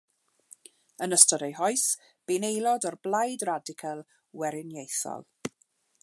[1.07, 1.83] Yn ystod ei hoes
[2.31, 4.01] bu'n aelod o'r Blaid Radical
[4.45, 5.29] Weriniaethol.